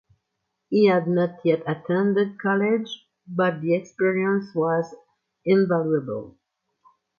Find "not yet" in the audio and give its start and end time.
1.07-1.61